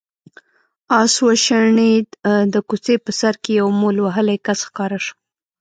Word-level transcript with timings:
آس 0.99 1.13
وشڼېد، 1.25 2.07
د 2.53 2.55
کوڅې 2.67 2.95
په 3.05 3.11
سر 3.19 3.33
کې 3.43 3.51
يو 3.59 3.67
مول 3.79 3.97
وهلی 4.01 4.37
کس 4.45 4.59
ښکاره 4.67 4.99
شو. 5.05 5.15